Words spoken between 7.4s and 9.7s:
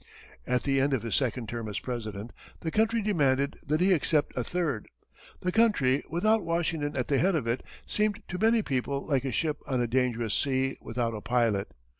it, seemed to many people like a ship